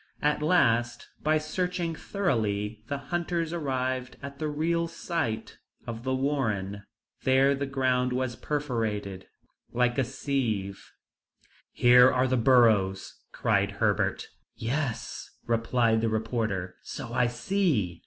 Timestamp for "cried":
13.31-13.73